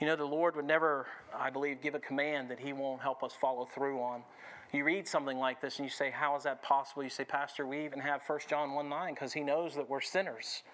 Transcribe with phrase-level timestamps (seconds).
[0.00, 1.06] You know, the Lord would never,
[1.36, 4.22] I believe, give a command that He won't help us follow through on.
[4.72, 7.04] You read something like this and you say, How is that possible?
[7.04, 10.00] You say, Pastor, we even have 1 John 1 9 because He knows that we're
[10.00, 10.64] sinners.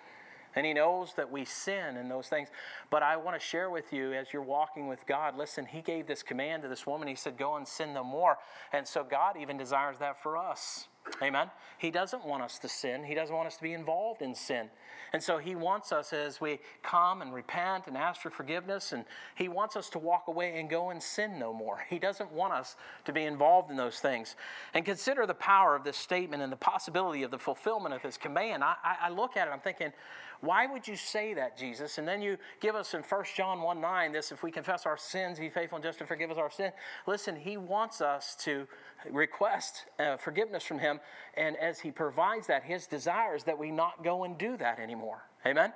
[0.56, 2.48] And He knows that we sin and those things.
[2.88, 6.06] But I want to share with you as you're walking with God, listen, He gave
[6.06, 7.06] this command to this woman.
[7.06, 8.38] He said, Go and sin no more.
[8.72, 10.88] And so God even desires that for us.
[11.22, 11.51] Amen.
[11.79, 13.04] He doesn't want us to sin.
[13.04, 14.69] He doesn't want us to be involved in sin.
[15.13, 19.05] And so he wants us as we come and repent and ask for forgiveness, and
[19.34, 21.84] he wants us to walk away and go and sin no more.
[21.89, 22.77] He doesn't want us
[23.07, 24.37] to be involved in those things.
[24.75, 28.17] And consider the power of this statement and the possibility of the fulfillment of his
[28.17, 28.62] command.
[28.62, 29.92] I, I look at it, I'm thinking,
[30.41, 31.98] why would you say that, Jesus?
[31.98, 34.97] And then you give us in 1 John 1 9 this if we confess our
[34.97, 36.73] sins, he's faithful and just to forgive us our sin.
[37.06, 38.67] Listen, he wants us to
[39.11, 41.00] request uh, forgiveness from him.
[41.35, 44.79] And as he provides that, his desire is that we not go and do that
[44.79, 45.23] anymore.
[45.47, 45.73] Amen?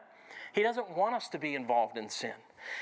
[0.53, 2.35] He doesn't want us to be involved in sin.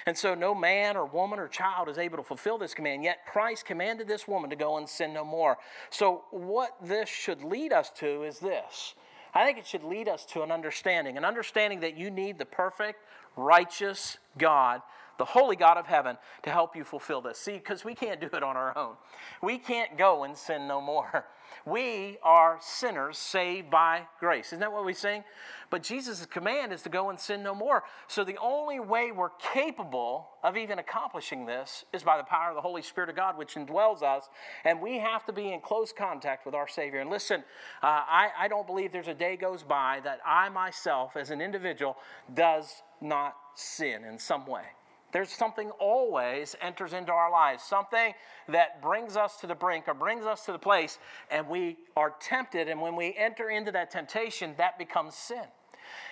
[0.07, 3.03] And so no man or woman or child is able to fulfill this command.
[3.03, 5.59] Yet Christ commanded this woman to go and sin no more.
[5.91, 8.95] So what this should lead us to is this
[9.35, 12.45] I think it should lead us to an understanding, an understanding that you need the
[12.45, 13.01] perfect,
[13.37, 14.83] righteous God,
[15.23, 17.39] the holy God of heaven, to help you fulfill this.
[17.39, 18.97] See, because we can't do it on our own.
[19.41, 21.27] We can't go and sin no more.
[21.67, 24.47] We are sinners saved by grace.
[24.49, 25.23] Isn't that what we sing?
[25.69, 27.85] But Jesus' command is to go and sin no more.
[28.09, 32.55] So the only way we're capable of even accomplishing this is by the power of
[32.55, 34.31] the Holy Spirit of God, which indwells us.
[34.65, 37.01] And we have to be in close contact with our Savior.
[37.01, 37.45] And listen,
[37.83, 41.43] uh, I, I don't believe there's a day goes by that I myself, as an
[41.43, 41.99] individual,
[42.33, 44.65] does not sin in some way.
[45.13, 48.15] There's something always enters into our lives, something
[48.49, 50.99] that brings us to the brink or brings us to the place,
[51.31, 52.69] and we are tempted.
[52.69, 55.45] And when we enter into that temptation, that becomes sin.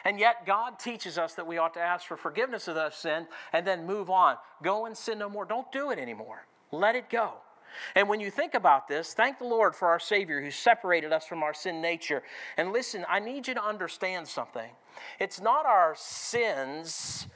[0.05, 3.27] And yet, God teaches us that we ought to ask for forgiveness of that sin
[3.53, 4.37] and then move on.
[4.62, 5.45] Go and sin no more.
[5.45, 6.47] Don't do it anymore.
[6.71, 7.34] Let it go.
[7.95, 11.27] And when you think about this, thank the Lord for our Savior who separated us
[11.27, 12.22] from our sin nature.
[12.56, 14.71] And listen, I need you to understand something.
[15.19, 17.28] It's not our sins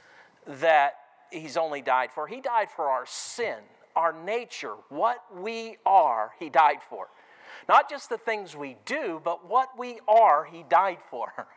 [0.45, 0.95] that
[1.31, 2.27] he's only died for.
[2.27, 3.57] He died for our sin,
[3.95, 7.07] our nature, what we are, he died for.
[7.67, 11.31] Not just the things we do, but what we are, he died for.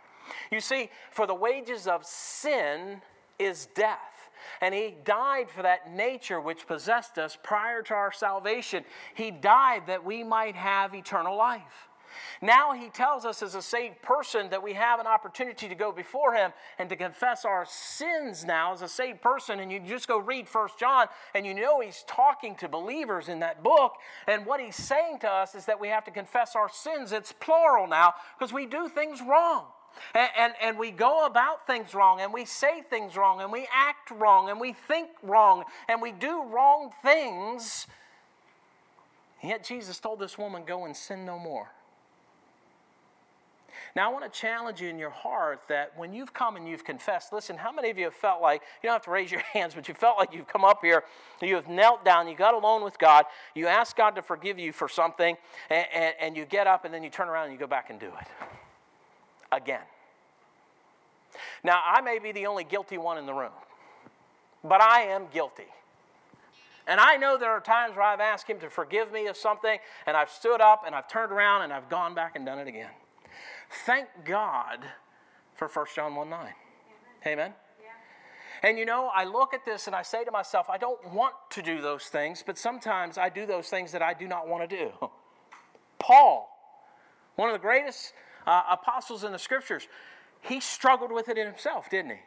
[0.53, 3.01] You see, for the wages of sin
[3.39, 4.29] is death.
[4.61, 8.85] And he died for that nature which possessed us prior to our salvation.
[9.15, 11.89] He died that we might have eternal life.
[12.41, 15.93] Now he tells us as a saved person that we have an opportunity to go
[15.93, 19.61] before him and to confess our sins now as a saved person.
[19.61, 23.41] And you just go read First John and you know he's talking to believers in
[23.41, 23.95] that book.
[24.27, 27.13] And what he's saying to us is that we have to confess our sins.
[27.13, 29.67] It's plural now because we do things wrong.
[30.15, 33.67] And, and, and, we go about things wrong, and we say things wrong, and we
[33.75, 37.87] act wrong, and we think wrong, and we do wrong things.
[39.43, 41.71] Yet Jesus told this woman, Go and sin no more.
[43.97, 46.85] Now, I want to challenge you in your heart that when you've come and you've
[46.85, 49.41] confessed, listen, how many of you have felt like, you don't have to raise your
[49.53, 51.05] hands, but you felt like you've come up here,
[51.41, 54.73] you have knelt down, you got alone with God, you ask God to forgive you
[54.73, 55.37] for something,
[55.71, 57.91] and, and, and you get up and then you turn around and you go back
[57.91, 58.29] and do it
[59.51, 59.83] again.
[61.63, 63.53] Now, I may be the only guilty one in the room,
[64.65, 65.67] but I am guilty.
[66.87, 69.79] And I know there are times where I've asked Him to forgive me of something,
[70.07, 72.67] and I've stood up and I've turned around and I've gone back and done it
[72.67, 72.89] again.
[73.71, 74.85] Thank God
[75.55, 76.41] for 1 John 1 9.
[76.41, 76.53] Amen.
[77.27, 77.55] Amen?
[77.81, 78.69] Yeah.
[78.69, 81.35] And you know, I look at this and I say to myself, I don't want
[81.51, 84.69] to do those things, but sometimes I do those things that I do not want
[84.69, 84.91] to do.
[85.99, 86.49] Paul,
[87.37, 88.13] one of the greatest
[88.47, 89.87] uh, apostles in the scriptures,
[90.41, 92.19] he struggled with it in himself, didn't he?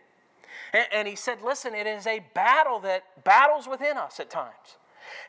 [0.73, 4.77] And, and he said, Listen, it is a battle that battles within us at times.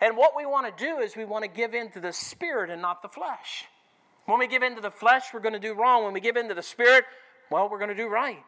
[0.01, 2.71] And what we want to do is we want to give in to the spirit
[2.71, 3.67] and not the flesh.
[4.27, 6.05] When we give in to the flesh, we're going to do wrong.
[6.05, 7.05] When we give in to the spirit,
[7.51, 8.43] well, we're going to do right.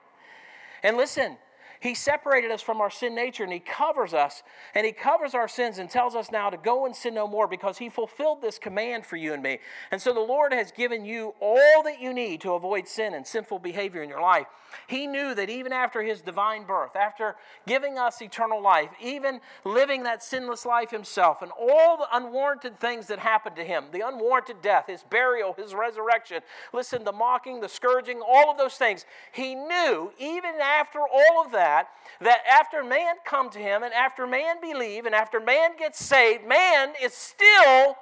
[0.83, 1.37] And listen,
[1.85, 4.43] he separated us from our sin nature and He covers us
[4.75, 7.47] and He covers our sins and tells us now to go and sin no more
[7.47, 9.59] because He fulfilled this command for you and me.
[9.91, 13.27] And so the Lord has given you all that you need to avoid sin and
[13.27, 14.47] sinful behavior in your life.
[14.87, 17.37] He knew that even after His divine birth, after
[17.67, 23.09] giving us eternal life, even living that sinless life Himself, and all the unwarranted things
[23.09, 26.41] that happened to Him the unwarranted death, His burial, His resurrection
[26.73, 31.53] listen, the mocking, the scourging, all of those things He knew even after all of
[31.53, 31.89] that that,
[32.21, 36.47] that after man come to him and after man believe and after man gets saved,
[36.47, 37.97] man is still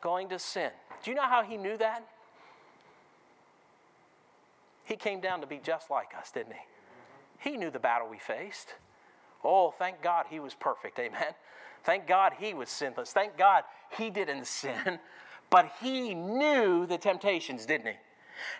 [0.00, 0.70] going to sin.
[1.02, 2.06] Do you know how he knew that?
[4.84, 7.50] He came down to be just like us, didn't he?
[7.50, 8.74] He knew the battle we faced.
[9.44, 10.98] Oh, thank God he was perfect.
[10.98, 11.34] Amen.
[11.84, 13.12] Thank God he was sinless.
[13.12, 13.64] Thank God
[13.96, 14.98] he didn't sin.
[15.48, 17.98] But he knew the temptations, didn't he?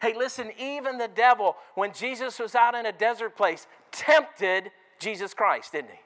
[0.02, 5.34] Hey, listen, even the devil, when Jesus was out in a desert place, tempted Jesus
[5.34, 6.00] Christ, didn't he?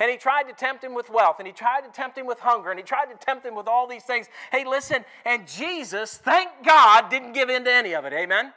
[0.00, 2.40] And he tried to tempt him with wealth, and he tried to tempt him with
[2.40, 4.26] hunger, and he tried to tempt him with all these things.
[4.50, 8.12] Hey, listen, and Jesus, thank God, didn't give in to any of it.
[8.12, 8.52] Amen?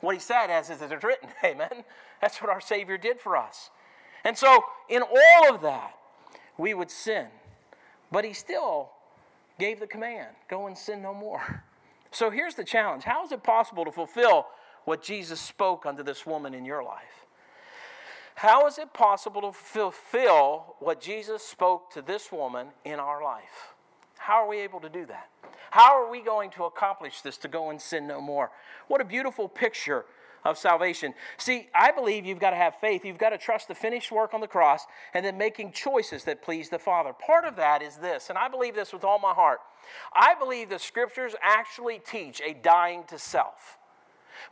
[0.00, 1.84] What he said, as is written, amen?
[2.20, 3.70] That's what our Savior did for us.
[4.24, 5.94] And so, in all of that,
[6.56, 7.26] we would sin.
[8.10, 8.90] But he still
[9.58, 11.62] gave the command go and sin no more.
[12.10, 14.46] So here's the challenge How is it possible to fulfill
[14.84, 17.26] what Jesus spoke unto this woman in your life?
[18.38, 23.74] How is it possible to fulfill what Jesus spoke to this woman in our life?
[24.16, 25.28] How are we able to do that?
[25.72, 28.52] How are we going to accomplish this to go and sin no more?
[28.86, 30.04] What a beautiful picture
[30.44, 31.14] of salvation.
[31.36, 33.04] See, I believe you've got to have faith.
[33.04, 36.40] You've got to trust the finished work on the cross and then making choices that
[36.40, 37.12] please the Father.
[37.12, 39.58] Part of that is this, and I believe this with all my heart.
[40.14, 43.78] I believe the scriptures actually teach a dying to self.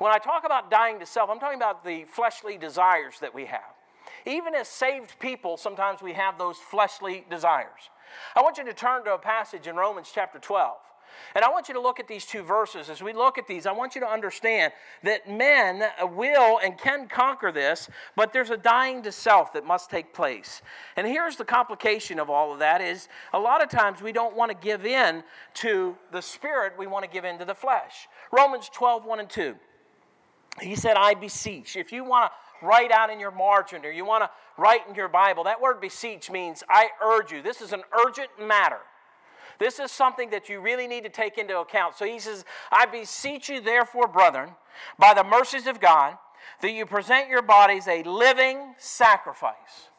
[0.00, 3.44] When I talk about dying to self, I'm talking about the fleshly desires that we
[3.44, 3.75] have.
[4.26, 7.90] Even as saved people, sometimes we have those fleshly desires.
[8.34, 10.76] I want you to turn to a passage in Romans chapter 12.
[11.34, 12.90] And I want you to look at these two verses.
[12.90, 15.82] As we look at these, I want you to understand that men
[16.14, 20.62] will and can conquer this, but there's a dying to self that must take place.
[20.96, 24.37] And here's the complication of all of that is a lot of times we don't
[24.37, 25.22] want to give in
[25.55, 28.08] to the spirit, we want to give in to the flesh.
[28.32, 29.55] Romans 12, 1 and 2.
[30.61, 31.76] He said, I beseech.
[31.76, 34.94] If you want to write out in your margin or you want to write in
[34.94, 35.44] your Bible.
[35.44, 37.43] That word beseech means I urge you.
[37.43, 38.81] This is an urgent matter.
[39.58, 41.97] This is something that you really need to take into account.
[41.97, 44.50] So he says, I beseech you, therefore, brethren,
[44.99, 46.19] by the mercies of God,
[46.61, 49.91] that you present your bodies a living sacrifice.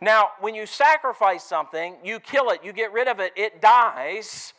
[0.00, 4.54] Now, when you sacrifice something, you kill it, you get rid of it, it dies.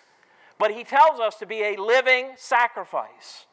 [0.58, 3.46] But he tells us to be a living sacrifice.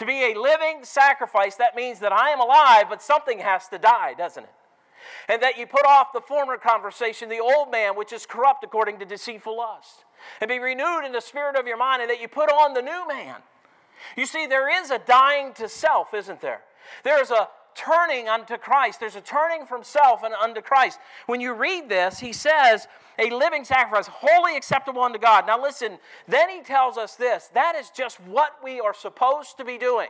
[0.00, 3.76] To be a living sacrifice, that means that I am alive, but something has to
[3.76, 4.50] die, doesn't it?
[5.28, 8.98] And that you put off the former conversation, the old man, which is corrupt according
[9.00, 10.06] to deceitful lust,
[10.40, 12.80] and be renewed in the spirit of your mind, and that you put on the
[12.80, 13.42] new man.
[14.16, 16.62] You see, there is a dying to self, isn't there?
[17.04, 19.00] There's a turning unto Christ.
[19.00, 20.98] There's a turning from self and unto Christ.
[21.26, 22.88] When you read this, he says,
[23.20, 25.46] a living sacrifice, wholly acceptable unto God.
[25.46, 29.64] Now listen, then he tells us this that is just what we are supposed to
[29.64, 30.08] be doing.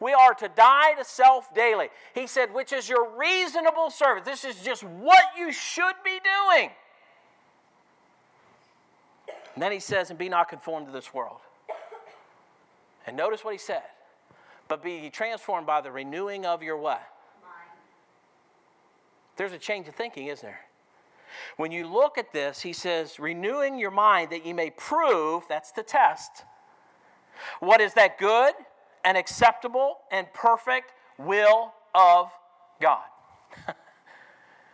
[0.00, 1.88] We are to die to self daily.
[2.14, 4.24] He said, which is your reasonable service.
[4.24, 6.70] This is just what you should be doing.
[9.54, 11.38] And then he says, and be not conformed to this world.
[13.06, 13.82] And notice what he said
[14.72, 17.02] but be transformed by the renewing of your what?
[17.42, 17.78] Mind.
[19.36, 20.60] There's a change of thinking, isn't there?
[21.56, 25.72] When you look at this, he says, renewing your mind that you may prove, that's
[25.72, 26.44] the test,
[27.60, 28.52] what is that good
[29.04, 32.30] and acceptable and perfect will of
[32.80, 33.04] God.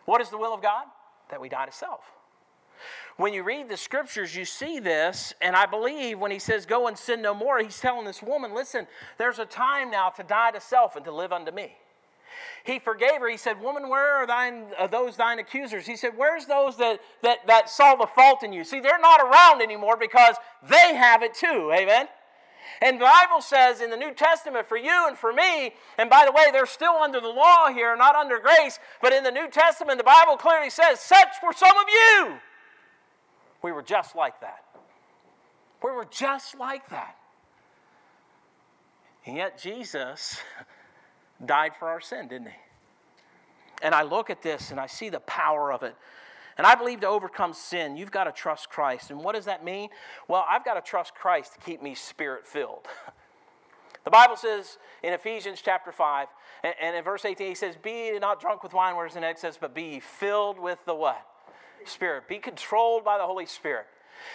[0.04, 0.84] what is the will of God?
[1.30, 2.00] That we die to self.
[3.16, 6.86] When you read the scriptures, you see this, and I believe when he says, Go
[6.86, 8.86] and sin no more, he's telling this woman, Listen,
[9.18, 11.76] there's a time now to die to self and to live unto me.
[12.64, 13.28] He forgave her.
[13.28, 15.86] He said, Woman, where are thine, uh, those thine accusers?
[15.86, 18.64] He said, Where's those that, that, that saw the fault in you?
[18.64, 20.36] See, they're not around anymore because
[20.68, 21.72] they have it too.
[21.74, 22.08] Amen?
[22.80, 26.24] And the Bible says in the New Testament for you and for me, and by
[26.24, 29.48] the way, they're still under the law here, not under grace, but in the New
[29.48, 32.34] Testament, the Bible clearly says, Such for some of you.
[33.62, 34.64] We were just like that.
[35.82, 37.16] We were just like that.
[39.26, 40.40] And yet Jesus
[41.44, 42.56] died for our sin, didn't he?
[43.82, 45.94] And I look at this and I see the power of it.
[46.56, 49.10] And I believe to overcome sin, you've got to trust Christ.
[49.10, 49.90] And what does that mean?
[50.26, 52.86] Well, I've got to trust Christ to keep me spirit filled.
[54.04, 56.28] The Bible says in Ephesians chapter 5,
[56.64, 59.74] and, in verse 18, he says, Be not drunk with wine, whereas in excess, but
[59.74, 61.26] be filled with the what?
[61.84, 62.26] Spirit.
[62.26, 63.84] Be controlled by the Holy Spirit.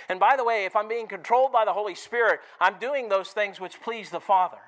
[0.10, 3.30] And by the way, if I'm being controlled by the Holy Spirit, I'm doing those
[3.30, 4.60] things which please the Father.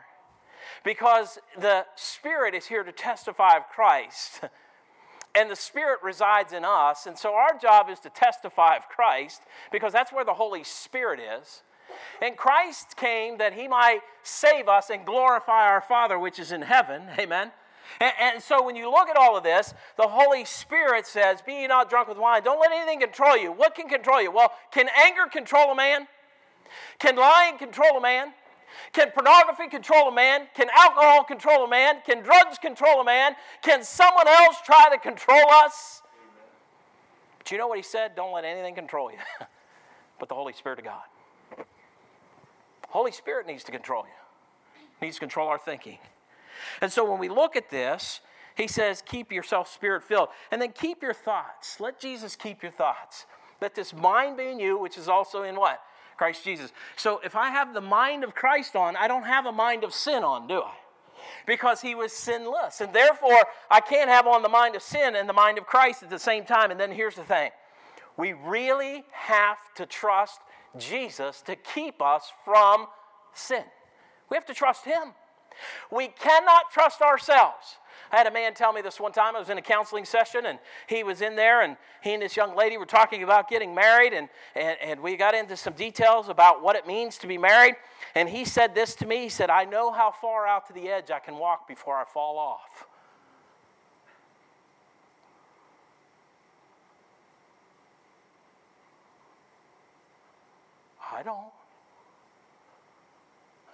[0.84, 4.42] Because the Spirit is here to testify of Christ.
[5.38, 7.06] And the Spirit resides in us.
[7.06, 11.20] And so our job is to testify of Christ because that's where the Holy Spirit
[11.20, 11.62] is.
[12.22, 16.62] And Christ came that he might save us and glorify our Father which is in
[16.62, 17.04] heaven.
[17.20, 17.52] Amen.
[18.00, 21.54] And, and, so when you look at all of this, the Holy Spirit says, Be
[21.54, 22.44] ye not drunk with wine.
[22.44, 23.52] Don't let anything control you.
[23.52, 24.32] What can control you?
[24.32, 26.08] Well, can anger control a man?
[26.98, 28.34] Can lying control a man?
[28.94, 30.48] Can pornography control a man?
[30.56, 31.98] Can alcohol control a man?
[32.06, 33.36] Can drugs control a man?
[33.62, 36.02] Can someone else try to control us?
[37.38, 38.16] But you know what he said?
[38.16, 39.18] Don't let anything control you
[40.20, 41.04] but the Holy Spirit of God.
[42.90, 45.98] Holy Spirit needs to control you, needs to control our thinking.
[46.82, 48.22] And so when we look at this,
[48.56, 50.30] he says, keep yourself spirit filled.
[50.50, 51.80] And then keep your thoughts.
[51.80, 53.26] Let Jesus keep your thoughts.
[53.62, 55.82] Let this mind be in you, which is also in what?
[56.18, 56.72] Christ Jesus.
[56.96, 59.94] So if I have the mind of Christ on, I don't have a mind of
[59.94, 60.74] sin on, do I?
[61.46, 62.82] Because he was sinless.
[62.82, 66.04] And therefore, I can't have on the mind of sin and the mind of Christ
[66.04, 66.72] at the same time.
[66.72, 67.52] And then here's the thing
[68.18, 70.40] we really have to trust
[70.78, 72.88] Jesus to keep us from
[73.34, 73.64] sin.
[74.30, 75.14] We have to trust him.
[75.92, 77.78] We cannot trust ourselves.
[78.12, 79.36] I had a man tell me this one time.
[79.36, 82.36] I was in a counseling session and he was in there and he and this
[82.36, 86.30] young lady were talking about getting married and, and, and we got into some details
[86.30, 87.76] about what it means to be married.
[88.14, 89.24] And he said this to me.
[89.24, 92.06] He said, I know how far out to the edge I can walk before I
[92.06, 92.88] fall off.
[101.16, 101.52] I don't.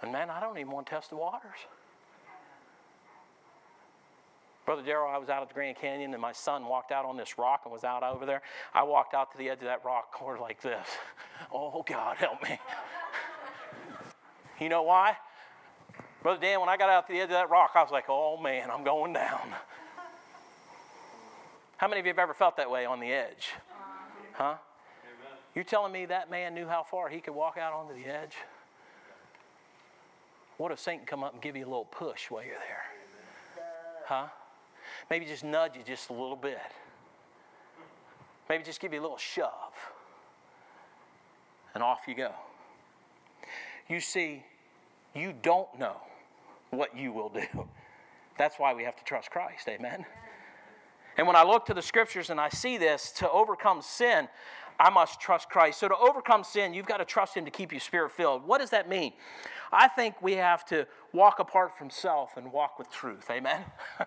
[0.00, 1.58] And man, I don't even want to test the waters.
[4.64, 7.16] Brother Darrell, I was out at the Grand Canyon and my son walked out on
[7.16, 8.42] this rock and was out over there.
[8.72, 10.86] I walked out to the edge of that rock corner like this.
[11.52, 12.56] Oh, God, help me.
[14.60, 15.16] you know why?
[16.22, 18.04] Brother Dan, when I got out to the edge of that rock, I was like,
[18.08, 19.52] oh man, I'm going down.
[21.78, 23.50] How many of you have ever felt that way on the edge?
[24.34, 24.54] Huh?
[25.54, 28.36] You're telling me that man knew how far he could walk out onto the edge?
[30.58, 32.84] What if Satan come up and give you a little push while you're there?
[34.06, 34.26] Huh?
[35.10, 36.58] Maybe just nudge you just a little bit.
[38.48, 39.74] Maybe just give you a little shove.
[41.74, 42.32] And off you go.
[43.88, 44.44] You see,
[45.14, 45.96] you don't know
[46.70, 47.68] what you will do.
[48.38, 49.68] That's why we have to trust Christ.
[49.68, 50.04] Amen.
[51.16, 54.28] And when I look to the scriptures and I see this, to overcome sin,
[54.80, 55.78] I must trust Christ.
[55.78, 58.46] So to overcome sin, you've got to trust Him to keep you spirit filled.
[58.46, 59.12] What does that mean?
[59.70, 63.26] I think we have to walk apart from self and walk with truth.
[63.30, 63.64] Amen?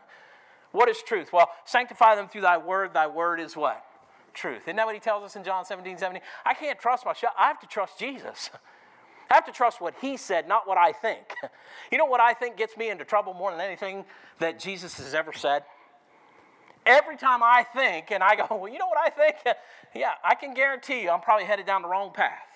[0.76, 1.32] what is truth?
[1.32, 2.94] Well, sanctify them through thy word.
[2.94, 3.84] Thy word is what?
[4.34, 4.64] Truth.
[4.64, 6.22] Isn't that what he tells us in John 17, 17?
[6.46, 7.34] I can't trust myself.
[7.38, 8.50] I have to trust Jesus.
[9.32, 11.34] I have to trust what he said, not what I think.
[11.92, 14.06] You know what I think gets me into trouble more than anything
[14.40, 15.64] that Jesus has ever said?
[16.86, 19.36] Every time I think and I go, well, you know what I think?
[19.94, 22.55] Yeah, I can guarantee you I'm probably headed down the wrong path.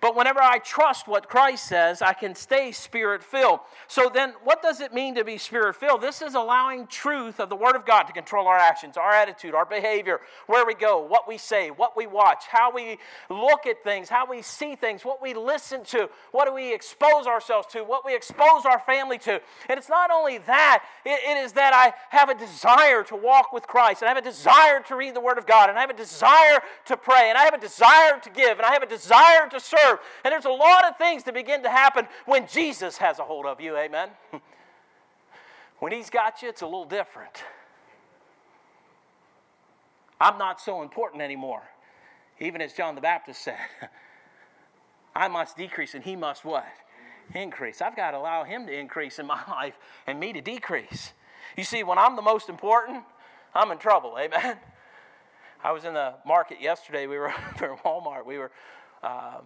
[0.00, 3.60] But whenever I trust what Christ says, I can stay spirit filled.
[3.88, 6.00] So then, what does it mean to be spirit filled?
[6.00, 9.54] This is allowing truth of the Word of God to control our actions, our attitude,
[9.54, 12.98] our behavior, where we go, what we say, what we watch, how we
[13.30, 17.26] look at things, how we see things, what we listen to, what do we expose
[17.26, 19.40] ourselves to, what we expose our family to.
[19.68, 23.52] And it's not only that, it, it is that I have a desire to walk
[23.52, 25.80] with Christ, and I have a desire to read the Word of God, and I
[25.80, 28.82] have a desire to pray, and I have a desire to give, and I have
[28.82, 29.98] a desire to serve.
[30.24, 33.46] And there's a lot of things that begin to happen when Jesus has a hold
[33.46, 33.76] of you.
[33.76, 34.10] Amen.
[35.80, 37.42] When he's got you, it's a little different.
[40.20, 41.62] I'm not so important anymore.
[42.40, 43.58] Even as John the Baptist said,
[45.14, 46.66] I must decrease and he must what?
[47.34, 47.82] Increase.
[47.82, 49.74] I've got to allow him to increase in my life
[50.06, 51.12] and me to decrease.
[51.56, 53.04] You see, when I'm the most important,
[53.54, 54.16] I'm in trouble.
[54.18, 54.56] Amen.
[55.62, 57.06] I was in the market yesterday.
[57.06, 58.26] We were for Walmart.
[58.26, 58.50] We were
[59.04, 59.40] uh,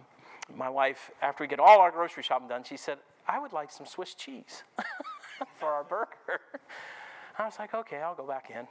[0.55, 2.97] my wife, after we get all our grocery shopping done, she said,
[3.27, 4.63] I would like some Swiss cheese
[5.59, 6.41] for our burger.
[7.37, 8.67] I was like, okay, I'll go back in.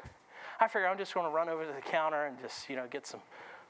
[0.60, 2.86] I figure I'm just going to run over to the counter and just, you know,
[2.90, 3.20] get some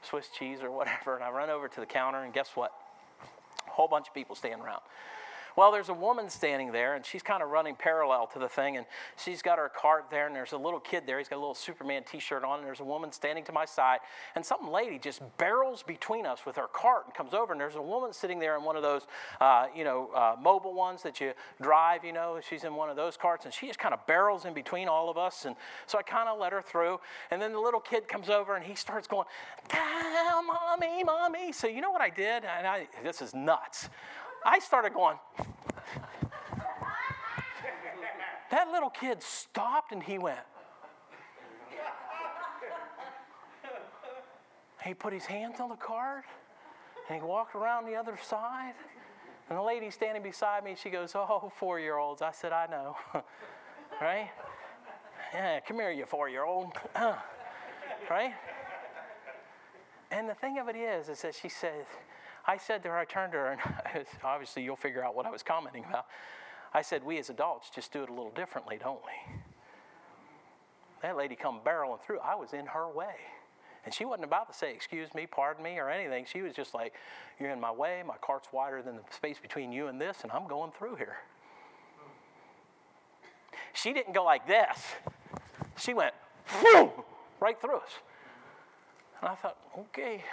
[0.01, 1.15] Swiss cheese or whatever.
[1.15, 2.71] And I run over to the counter, and guess what?
[3.67, 4.81] A whole bunch of people standing around.
[5.59, 8.77] Well, there's a woman standing there, and she's kind of running parallel to the thing,
[8.77, 8.85] and
[9.17, 11.17] she's got her cart there, and there's a little kid there.
[11.17, 13.65] He's got a little Superman t shirt on, and there's a woman standing to my
[13.65, 13.99] side,
[14.35, 17.75] and some lady just barrels between us with her cart and comes over, and there's
[17.75, 19.05] a woman sitting there in one of those,
[19.41, 22.95] uh, you know, uh, mobile ones that you drive, you know, she's in one of
[22.95, 25.97] those carts, and she just kind of barrels in between all of us, and so
[25.97, 27.01] I kind of let her through,
[27.31, 29.27] and then the little kid comes over, and he starts going,
[29.73, 31.51] ah, mommy, mommy.
[31.51, 32.45] So you know what I did?
[32.45, 33.89] And I, this is nuts.
[34.45, 35.17] I started going.
[38.51, 40.39] that little kid stopped and he went.
[44.83, 46.23] He put his hands on the cart
[47.09, 48.73] and he walked around the other side.
[49.49, 52.21] And the lady standing beside me, she goes, Oh, four year olds.
[52.21, 52.95] I said, I know.
[54.01, 54.29] right?
[55.33, 56.73] Yeah, come here, you four year old.
[58.09, 58.33] right?
[60.11, 61.85] And the thing of it is, is that she said,
[62.49, 65.29] I said to her, I turned to her, and obviously you'll figure out what I
[65.29, 66.07] was commenting about.
[66.73, 69.35] I said, We as adults just do it a little differently, don't we?
[71.03, 72.19] That lady come barreling through.
[72.19, 73.13] I was in her way.
[73.85, 76.25] And she wasn't about to say, Excuse me, pardon me, or anything.
[76.27, 76.93] She was just like,
[77.39, 78.01] You're in my way.
[78.03, 81.17] My cart's wider than the space between you and this, and I'm going through here.
[83.73, 84.79] She didn't go like this,
[85.77, 86.15] she went
[87.39, 87.91] right through us.
[89.21, 90.23] And I thought, Okay.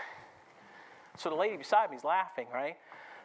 [1.19, 2.77] So the lady beside me is laughing, right?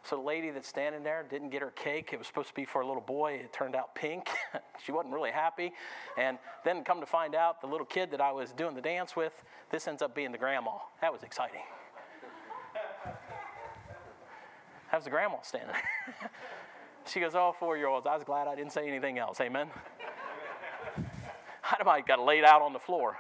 [0.04, 2.10] So the lady that's standing there didn't get her cake.
[2.12, 3.34] It was supposed to be for a little boy.
[3.34, 4.30] It turned out pink.
[4.84, 5.74] she wasn't really happy.
[6.18, 9.16] And then come to find out, the little kid that I was doing the dance
[9.16, 9.34] with,
[9.70, 10.72] this ends up being the grandma.
[11.02, 11.62] That was exciting.
[14.88, 16.32] How's the grandma standing there?
[17.06, 18.08] she goes, Oh, four year olds.
[18.08, 19.40] I was glad I didn't say anything else.
[19.40, 19.68] Amen.
[21.86, 23.18] I got laid out on the floor.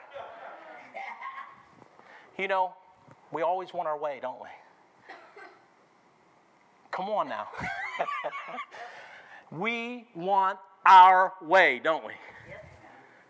[2.38, 2.74] You know,
[3.32, 4.48] we always want our way, don't we?
[6.92, 7.48] Come on now.
[9.52, 12.12] we want our way, don't we?
[12.12, 12.16] I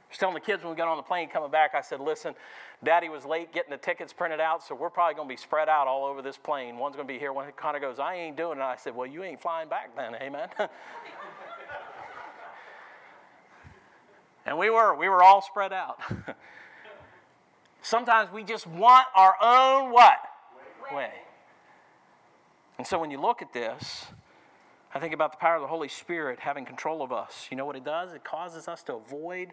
[0.09, 2.33] was telling the kids when we got on the plane coming back, I said, listen,
[2.83, 5.69] daddy was late getting the tickets printed out, so we're probably going to be spread
[5.69, 6.77] out all over this plane.
[6.77, 8.61] One's going to be here, one kind of goes, I ain't doing it.
[8.61, 10.49] I said, well, you ain't flying back then, amen?
[14.45, 16.01] and we were, we were all spread out.
[17.81, 20.17] Sometimes we just want our own what?
[20.91, 20.97] Way.
[20.97, 21.11] way.
[22.81, 24.07] And so when you look at this,
[24.91, 27.47] I think about the power of the Holy Spirit having control of us.
[27.51, 28.11] You know what it does?
[28.11, 29.49] It causes us to avoid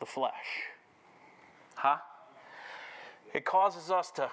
[0.00, 0.70] the flesh.
[1.74, 1.98] Huh?
[3.34, 4.30] It causes us to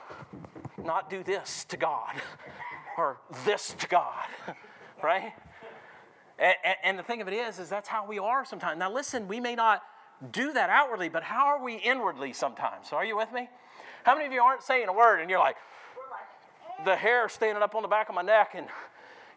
[0.81, 2.13] not do this to God
[2.97, 4.27] or this to God,
[5.03, 5.33] right?
[6.39, 8.79] And, and, the thing of it is, is that's how we are sometimes.
[8.79, 9.83] Now, listen, we may not
[10.31, 12.87] do that outwardly, but how are we inwardly sometimes?
[12.87, 13.49] So, are you with me?
[14.05, 15.57] How many of you aren't saying a word and you're like,
[16.85, 18.51] the hair standing up on the back of my neck.
[18.53, 18.67] And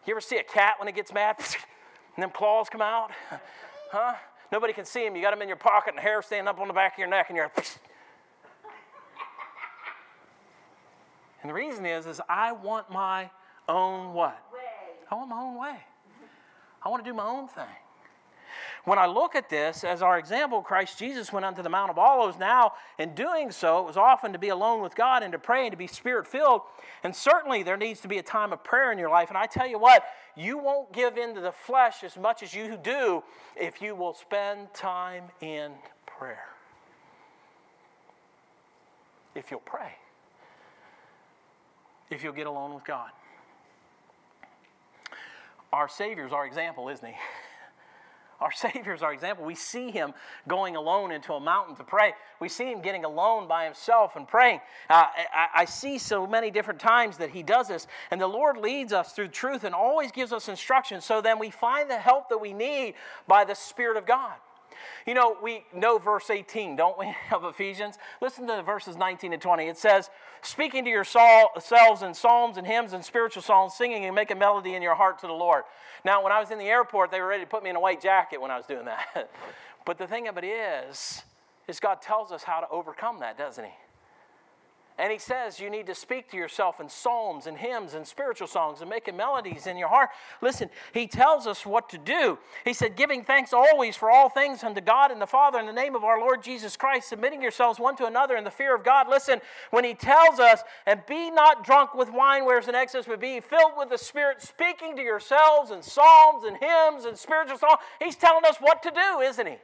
[0.05, 1.35] you ever see a cat when it gets mad?
[2.15, 3.11] and them claws come out?
[3.91, 4.15] Huh?
[4.51, 5.15] Nobody can see them.
[5.15, 7.07] You got them in your pocket and hair standing up on the back of your
[7.07, 7.51] neck and you're.
[11.41, 13.29] and the reason is, is I want my
[13.67, 14.39] own what?
[14.51, 14.59] Way.
[15.11, 15.77] I want my own way.
[16.83, 17.63] I want to do my own thing.
[18.85, 21.97] When I look at this as our example, Christ Jesus went unto the Mount of
[21.97, 22.37] Olives.
[22.37, 25.63] Now, in doing so, it was often to be alone with God and to pray
[25.65, 26.61] and to be spirit filled.
[27.01, 29.29] And certainly there needs to be a time of prayer in your life.
[29.29, 30.03] And I tell you what,
[30.35, 33.23] you won't give in to the flesh as much as you do
[33.55, 35.71] if you will spend time in
[36.05, 36.49] prayer.
[39.33, 39.93] If you'll pray.
[42.09, 43.11] If you'll get alone with God.
[45.71, 47.15] Our Savior's our example, isn't he?
[48.43, 49.45] Our Savior is our example.
[49.45, 50.13] We see him
[50.47, 52.13] going alone into a mountain to pray.
[52.39, 54.59] We see him getting alone by himself and praying.
[54.89, 57.87] Uh, I, I see so many different times that he does this.
[58.11, 61.49] And the Lord leads us through truth and always gives us instruction So then we
[61.49, 62.95] find the help that we need
[63.27, 64.35] by the Spirit of God.
[65.05, 67.97] You know, we know verse 18, don't we, of Ephesians?
[68.21, 69.67] Listen to verses 19 and 20.
[69.67, 70.09] It says,
[70.41, 74.75] Speaking to yourselves in psalms and hymns and spiritual songs, singing and making a melody
[74.75, 75.63] in your heart to the Lord.
[76.03, 77.79] Now, when I was in the airport, they were ready to put me in a
[77.79, 79.29] white jacket when I was doing that.
[79.85, 81.21] but the thing of it is,
[81.67, 83.71] is God tells us how to overcome that, doesn't He?
[84.99, 88.47] And he says you need to speak to yourself in psalms and hymns and spiritual
[88.47, 90.09] songs and making melodies in your heart.
[90.39, 92.37] Listen, he tells us what to do.
[92.63, 95.73] He said, giving thanks always for all things unto God and the Father in the
[95.73, 98.83] name of our Lord Jesus Christ, submitting yourselves one to another in the fear of
[98.83, 99.09] God.
[99.09, 103.19] Listen, when he tells us, and be not drunk with wine, whereas an excess, would
[103.19, 107.79] be filled with the Spirit, speaking to yourselves in psalms and hymns and spiritual songs,
[107.99, 109.57] he's telling us what to do, isn't he?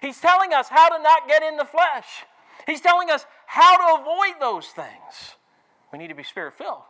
[0.00, 2.24] He's telling us how to not get in the flesh.
[2.66, 5.36] He's telling us how to avoid those things.
[5.92, 6.84] We need to be spirit filled.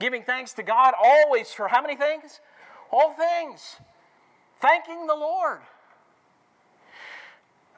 [0.00, 2.40] Giving thanks to God always for how many things?
[2.90, 3.76] All things.
[4.58, 5.60] Thanking the Lord.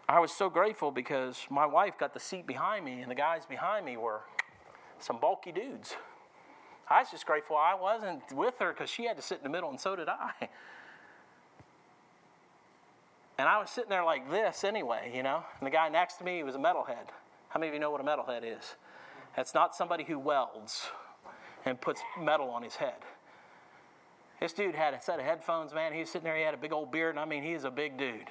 [0.08, 3.44] I was so grateful because my wife got the seat behind me, and the guys
[3.46, 4.20] behind me were
[5.00, 5.96] some bulky dudes.
[6.88, 9.50] I was just grateful I wasn't with her because she had to sit in the
[9.50, 10.30] middle, and so did I.
[13.38, 15.42] And I was sitting there like this anyway, you know.
[15.58, 17.08] And the guy next to me was a metalhead.
[17.48, 18.76] How many of you know what a metalhead is?
[19.36, 20.88] That's not somebody who welds
[21.64, 22.94] and puts metal on his head.
[24.40, 25.92] This dude had a set of headphones, man.
[25.92, 27.64] He was sitting there, he had a big old beard, and I mean, he is
[27.64, 28.28] a big dude.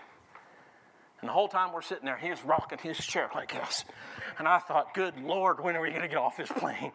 [1.21, 3.85] And the whole time we're sitting there, he was rocking his chair like this.
[4.37, 6.91] And I thought, good Lord, when are we going to get off this plane?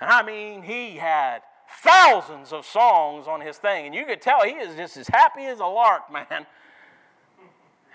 [0.00, 1.42] And I mean, he had
[1.82, 5.44] thousands of songs on his thing, and you could tell he is just as happy
[5.44, 6.46] as a lark, man.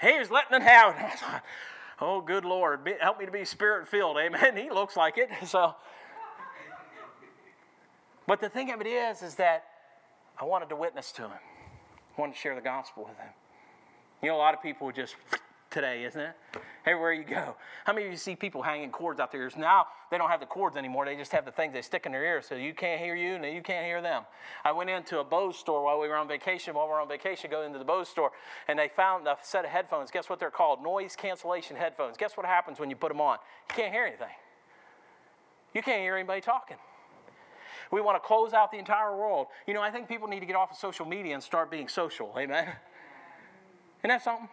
[0.01, 0.95] He was letting it thought,
[1.99, 4.17] oh, good Lord, be, help me to be spirit filled.
[4.17, 4.55] Amen.
[4.57, 5.29] He looks like it.
[5.45, 5.75] So,
[8.25, 9.63] but the thing of it is, is that
[10.39, 11.31] I wanted to witness to him.
[11.31, 13.29] I wanted to share the gospel with him.
[14.21, 15.15] You know, a lot of people would just
[15.77, 16.35] today, isn't it?
[16.87, 17.55] Everywhere you go.
[17.85, 19.47] How many of you see people hanging cords out there?
[19.55, 21.05] Now they don't have the cords anymore.
[21.05, 23.35] They just have the things they stick in their ears so you can't hear you
[23.35, 24.23] and you can't hear them.
[24.65, 26.73] I went into a Bose store while we were on vacation.
[26.73, 28.31] While we were on vacation, go into the Bose store
[28.67, 30.09] and they found a set of headphones.
[30.09, 30.81] Guess what they're called?
[30.81, 32.17] Noise cancellation headphones.
[32.17, 33.37] Guess what happens when you put them on?
[33.69, 34.33] You can't hear anything.
[35.75, 36.77] You can't hear anybody talking.
[37.91, 39.47] We want to close out the entire world.
[39.67, 41.87] You know, I think people need to get off of social media and start being
[41.87, 42.33] social.
[42.35, 42.67] Amen.
[43.99, 44.49] Isn't that something?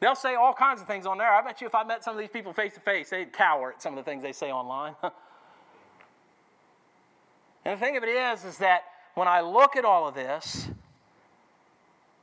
[0.00, 1.32] They'll say all kinds of things on there.
[1.32, 3.72] I bet you if I met some of these people face to face, they'd cower
[3.72, 4.94] at some of the things they say online.
[7.64, 8.82] and the thing of it is, is that
[9.14, 10.68] when I look at all of this,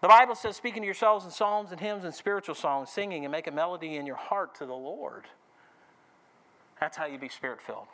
[0.02, 3.32] the Bible says, speaking to yourselves in psalms and hymns and spiritual songs, singing and
[3.32, 5.24] make a melody in your heart to the Lord.
[6.80, 7.88] That's how you be spirit filled.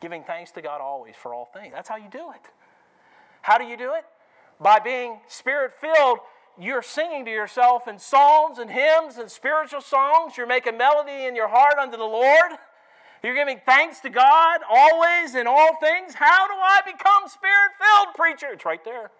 [0.00, 1.72] Giving thanks to God always for all things.
[1.74, 2.40] That's how you do it.
[3.42, 4.04] How do you do it?
[4.58, 6.20] By being spirit filled
[6.58, 10.36] you're singing to yourself in psalms and hymns and spiritual songs.
[10.36, 12.52] You're making melody in your heart unto the Lord.
[13.22, 16.14] You're giving thanks to God always in all things.
[16.14, 18.48] How do I become spirit filled, preacher?
[18.52, 19.10] It's right there.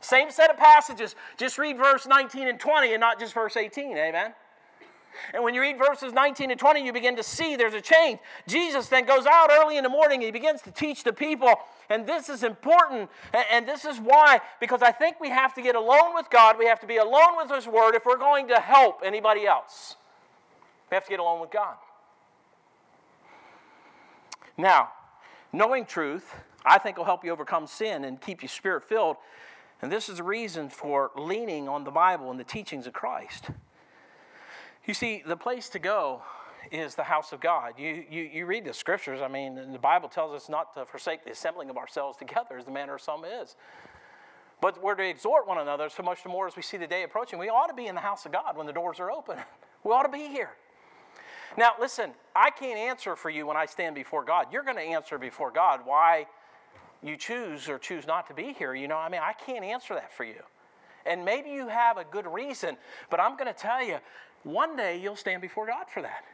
[0.00, 1.14] Same set of passages.
[1.36, 3.96] Just read verse 19 and 20 and not just verse 18.
[3.96, 4.34] Amen.
[5.34, 8.18] And when you read verses 19 to 20, you begin to see there's a change.
[8.46, 10.20] Jesus then goes out early in the morning.
[10.20, 11.54] He begins to teach the people.
[11.88, 13.10] And this is important.
[13.52, 16.58] And this is why, because I think we have to get alone with God.
[16.58, 19.96] We have to be alone with His Word if we're going to help anybody else.
[20.90, 21.76] We have to get alone with God.
[24.56, 24.90] Now,
[25.52, 29.16] knowing truth, I think will help you overcome sin and keep you spirit filled.
[29.82, 33.50] And this is the reason for leaning on the Bible and the teachings of Christ.
[34.86, 36.22] You see, the place to go
[36.70, 37.74] is the house of God.
[37.76, 41.24] You, you, you read the scriptures, I mean, the Bible tells us not to forsake
[41.24, 43.56] the assembling of ourselves together, as the manner of some is.
[44.60, 47.02] But we're to exhort one another so much the more as we see the day
[47.02, 47.38] approaching.
[47.38, 49.38] We ought to be in the house of God when the doors are open.
[49.84, 50.50] We ought to be here.
[51.56, 54.46] Now, listen, I can't answer for you when I stand before God.
[54.50, 56.26] You're going to answer before God why
[57.04, 58.74] you choose or choose not to be here.
[58.74, 60.42] You know, I mean, I can't answer that for you.
[61.06, 62.76] And maybe you have a good reason,
[63.10, 63.98] but I'm going to tell you,
[64.44, 66.24] one day you'll stand before God for that.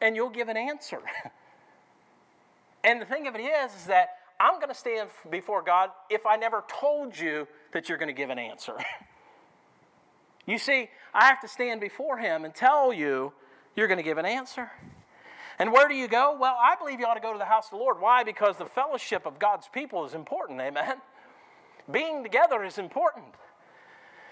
[0.00, 1.00] And you'll give an answer.
[2.84, 6.24] and the thing of it is, is that I'm going to stand before God if
[6.24, 8.74] I never told you that you're going to give an answer.
[10.46, 13.34] you see, I have to stand before Him and tell you
[13.76, 14.70] you're going to give an answer.
[15.58, 16.34] And where do you go?
[16.40, 18.00] Well, I believe you ought to go to the house of the Lord.
[18.00, 18.24] Why?
[18.24, 20.96] Because the fellowship of God's people is important, amen?
[21.90, 23.34] Being together is important.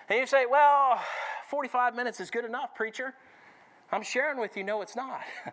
[0.08, 0.98] And you say, well,
[1.48, 3.14] 45 minutes is good enough, preacher.
[3.90, 5.20] I'm sharing with you, no, it's not.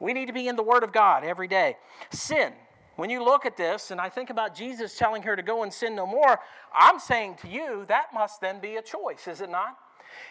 [0.00, 1.76] we need to be in the Word of God every day.
[2.10, 2.52] Sin.
[2.96, 5.72] When you look at this, and I think about Jesus telling her to go and
[5.72, 6.40] sin no more,
[6.76, 9.78] I'm saying to you, that must then be a choice, is it not?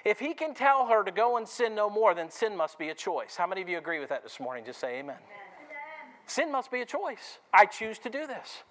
[0.03, 2.89] If he can tell her to go and sin no more, then sin must be
[2.89, 3.37] a choice.
[3.37, 4.65] How many of you agree with that this morning?
[4.65, 5.15] Just say amen.
[5.15, 6.13] amen.
[6.25, 7.39] Sin must be a choice.
[7.53, 8.63] I choose to do this.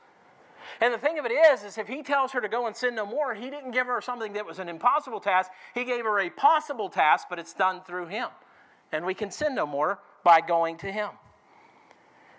[0.81, 2.95] And the thing of it is, is if he tells her to go and sin
[2.95, 5.51] no more, he didn't give her something that was an impossible task.
[5.75, 8.29] He gave her a possible task, but it's done through him.
[8.93, 11.11] And we can sin no more by going to him.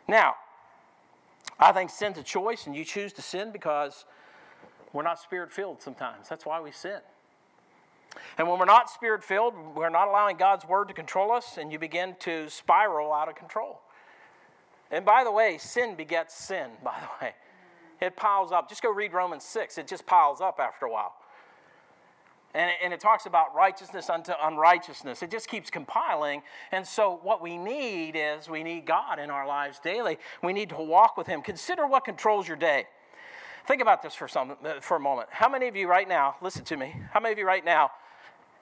[0.07, 0.35] Now,
[1.59, 4.05] I think sin's a choice, and you choose to sin because
[4.93, 6.29] we're not spirit filled sometimes.
[6.29, 6.99] That's why we sin.
[8.37, 11.71] And when we're not spirit filled, we're not allowing God's word to control us, and
[11.71, 13.81] you begin to spiral out of control.
[14.91, 17.33] And by the way, sin begets sin, by the way.
[18.01, 18.69] It piles up.
[18.69, 19.77] Just go read Romans 6.
[19.77, 21.13] It just piles up after a while.
[22.53, 25.21] And it, and it talks about righteousness unto unrighteousness.
[25.21, 26.41] It just keeps compiling.
[26.71, 30.17] And so, what we need is we need God in our lives daily.
[30.41, 31.41] We need to walk with Him.
[31.41, 32.85] Consider what controls your day.
[33.67, 35.27] Think about this for, some, for a moment.
[35.29, 37.91] How many of you right now, listen to me, how many of you right now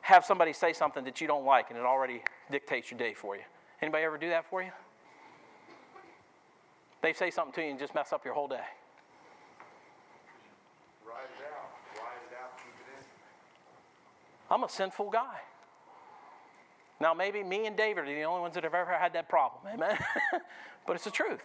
[0.01, 3.35] have somebody say something that you don't like and it already dictates your day for
[3.35, 3.43] you?
[3.81, 4.71] Anybody ever do that for you?
[7.03, 8.65] They say something to you and just mess up your whole day.
[14.49, 15.39] I'm a sinful guy.
[16.99, 19.61] Now, maybe me and David are the only ones that have ever had that problem.
[19.73, 19.97] Amen?
[20.87, 21.41] but it's the truth.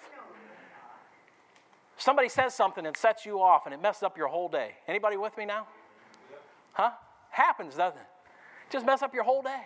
[1.96, 4.76] Somebody says something and sets you off and it messes up your whole day.
[4.86, 5.66] Anybody with me now?
[6.72, 6.92] Huh?
[7.30, 8.06] Happens, doesn't it?
[8.70, 9.62] Just mess up your whole day.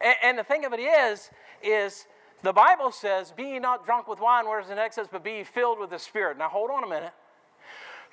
[0.00, 1.30] And, and the thing of it is,
[1.62, 2.06] is
[2.42, 5.78] the Bible says, Be not drunk with wine, whereas the next says, but be filled
[5.78, 6.38] with the Spirit.
[6.38, 7.12] Now hold on a minute.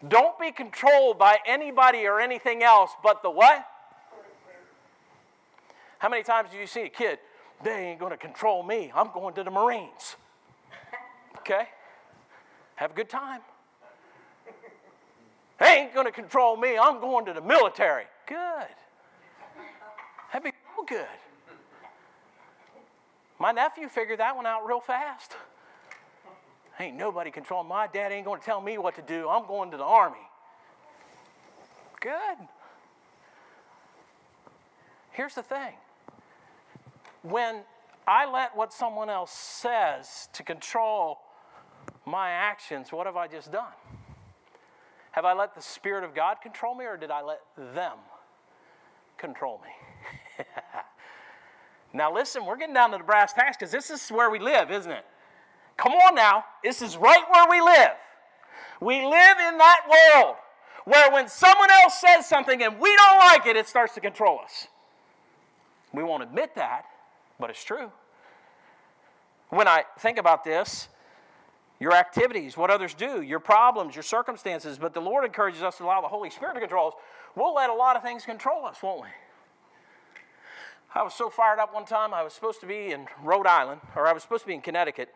[0.07, 3.65] Don't be controlled by anybody or anything else but the what?
[5.99, 7.19] How many times do you see a kid?
[7.63, 8.91] They ain't going to control me.
[8.93, 10.15] I'm going to the Marines.
[11.39, 11.67] Okay?
[12.75, 13.41] Have a good time.
[15.59, 16.77] They ain't going to control me.
[16.77, 18.03] I'm going to the military.
[18.27, 18.67] Good.
[20.31, 21.07] That'd be real good.
[23.39, 25.35] My nephew figured that one out real fast.
[26.79, 29.27] Ain't nobody controlling my dad ain't going to tell me what to do.
[29.27, 30.17] I'm going to the army.
[31.99, 32.37] Good.
[35.11, 35.73] Here's the thing.
[37.29, 37.63] When
[38.07, 41.19] I let what someone else says to control
[42.05, 43.73] my actions, what have I just done?
[45.11, 47.41] Have I let the Spirit of God control me or did I let
[47.73, 47.97] them
[49.17, 50.45] control me?
[51.93, 54.71] now, listen, we're getting down to the brass tacks because this is where we live,
[54.71, 55.05] isn't it?
[55.75, 56.45] Come on now.
[56.63, 57.91] This is right where we live.
[58.79, 60.35] We live in that world
[60.85, 64.39] where when someone else says something and we don't like it, it starts to control
[64.41, 64.67] us.
[65.91, 66.85] We won't admit that,
[67.39, 67.91] but it's true.
[69.49, 70.89] When I think about this,
[71.79, 75.83] your activities, what others do, your problems, your circumstances, but the Lord encourages us to
[75.83, 76.93] allow the Holy Spirit to control us.
[77.35, 79.07] We'll let a lot of things control us, won't we?
[80.95, 83.81] I was so fired up one time, I was supposed to be in Rhode Island,
[83.95, 85.13] or I was supposed to be in Connecticut.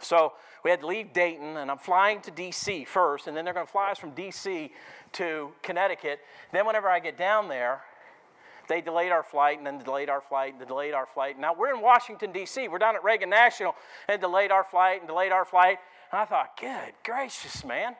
[0.00, 0.32] So
[0.64, 2.84] we had to leave Dayton, and I'm flying to D.C.
[2.84, 4.72] first, and then they're going to fly us from D.C.
[5.12, 6.20] to Connecticut.
[6.52, 7.82] Then, whenever I get down there,
[8.68, 11.38] they delayed our flight and then delayed our flight and delayed our flight.
[11.38, 12.68] Now we're in Washington, D.C.
[12.68, 13.74] We're down at Reagan National
[14.08, 15.78] and delayed our flight and delayed our flight.
[16.12, 17.96] And I thought, good gracious, man.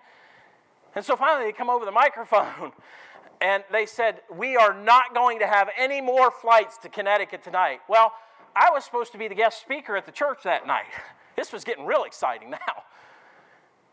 [0.94, 2.72] And so finally they come over the microphone
[3.40, 7.80] and they said, We are not going to have any more flights to Connecticut tonight.
[7.88, 8.12] Well,
[8.54, 10.86] I was supposed to be the guest speaker at the church that night.
[11.36, 12.82] This was getting real exciting now.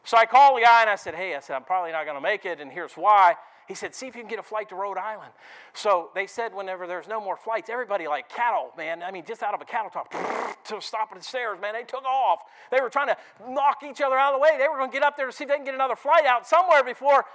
[0.04, 2.18] So I called the guy and I said, Hey, I said, I'm probably not going
[2.18, 3.36] to make it, and here's why.
[3.68, 5.32] He said, see if you can get a flight to Rhode Island.
[5.74, 9.42] So they said whenever there's no more flights, everybody like cattle, man, I mean, just
[9.42, 10.12] out of a cattle top,
[10.66, 12.42] to stop at the stairs, man, they took off.
[12.72, 13.18] They were trying to
[13.50, 14.52] knock each other out of the way.
[14.60, 16.26] They were going to get up there to see if they can get another flight
[16.26, 17.26] out somewhere before.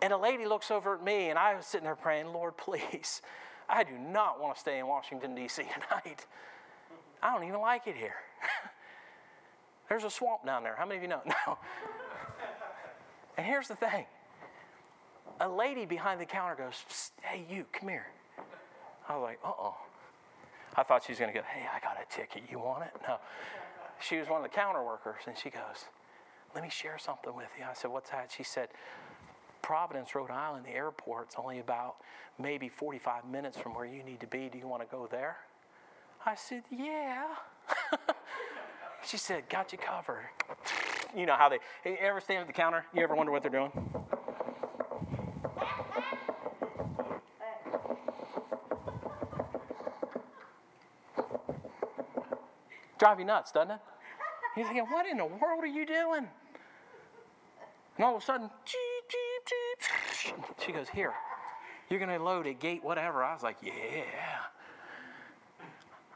[0.00, 3.22] And a lady looks over at me, and I was sitting there praying, Lord, please,
[3.68, 5.62] I do not want to stay in Washington, D.C.
[5.62, 6.26] tonight.
[7.22, 8.16] I don't even like it here.
[9.88, 10.74] There's a swamp down there.
[10.76, 11.22] How many of you know?
[11.46, 11.58] No.
[13.36, 14.04] And here's the thing
[15.42, 18.06] a lady behind the counter goes, Hey, you, come here.
[19.08, 19.76] I was like, Uh oh.
[20.76, 22.44] I thought she was going to go, Hey, I got a ticket.
[22.50, 22.92] You want it?
[23.06, 23.16] No.
[24.00, 25.86] She was one of the counter workers, and she goes,
[26.54, 27.64] Let me share something with you.
[27.68, 28.32] I said, What's that?
[28.34, 28.68] She said,
[29.62, 31.96] Providence, Rhode Island, the airport's only about
[32.38, 34.48] maybe 45 minutes from where you need to be.
[34.50, 35.36] Do you want to go there?
[36.24, 37.26] I said, Yeah.
[39.04, 40.26] she said, Got you covered.
[41.16, 41.58] You know how they,
[41.98, 42.86] ever stand at the counter?
[42.94, 43.72] You ever wonder what they're doing?
[53.02, 53.80] Drive you nuts, doesn't it?
[54.56, 56.28] You're thinking, what in the world are you doing?
[57.96, 60.44] And all of a sudden, cheep, cheep, cheep.
[60.64, 61.12] She goes, Here,
[61.90, 63.24] you're going to load a gate, whatever.
[63.24, 64.04] I was like, Yeah.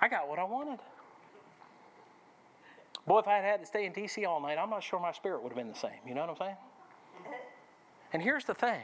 [0.00, 0.78] I got what I wanted.
[3.04, 4.24] Boy, if I had had to stay in D.C.
[4.24, 5.98] all night, I'm not sure my spirit would have been the same.
[6.06, 6.56] You know what I'm saying?
[8.12, 8.82] And here's the thing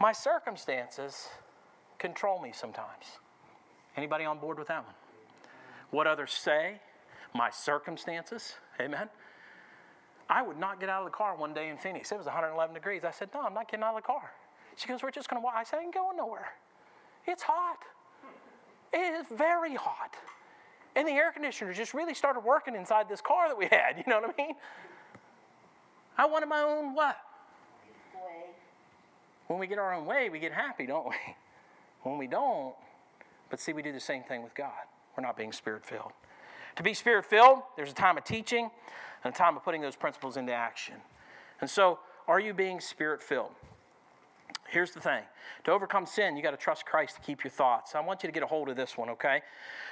[0.00, 1.26] my circumstances
[1.98, 3.18] control me sometimes.
[3.96, 4.94] Anybody on board with that one?
[5.92, 6.80] What others say,
[7.34, 8.54] my circumstances.
[8.80, 9.08] Amen.
[10.28, 12.10] I would not get out of the car one day in Phoenix.
[12.10, 13.04] It was 111 degrees.
[13.04, 14.32] I said, No, I'm not getting out of the car.
[14.76, 15.54] She goes, We're just going to walk.
[15.56, 16.48] I said, I ain't going nowhere.
[17.26, 17.78] It's hot.
[18.92, 20.16] It is very hot.
[20.96, 23.96] And the air conditioner just really started working inside this car that we had.
[24.06, 24.54] You know what I mean?
[26.16, 27.16] I wanted my own what?
[29.46, 31.16] When we get our own way, we get happy, don't we?
[32.02, 32.74] When we don't,
[33.48, 34.72] but see, we do the same thing with God.
[35.16, 36.12] We're not being spirit filled.
[36.76, 38.70] To be spirit filled, there's a time of teaching
[39.24, 40.96] and a time of putting those principles into action.
[41.60, 43.52] And so, are you being spirit filled?
[44.72, 45.22] Here's the thing
[45.64, 47.94] to overcome sin, you got to trust Christ to keep your thoughts.
[47.94, 49.42] I want you to get a hold of this one, okay?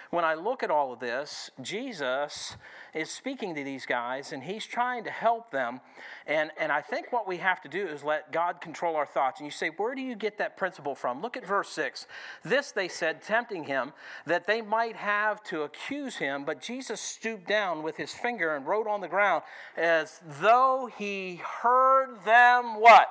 [0.08, 2.56] When I look at all of this, Jesus
[2.94, 5.82] is speaking to these guys and he's trying to help them.
[6.26, 9.38] And, and I think what we have to do is let God control our thoughts.
[9.38, 11.20] And you say, where do you get that principle from?
[11.20, 12.06] Look at verse 6.
[12.42, 13.92] This they said, tempting him,
[14.24, 16.44] that they might have to accuse him.
[16.46, 19.44] But Jesus stooped down with his finger and wrote on the ground
[19.76, 23.10] as though he heard them what?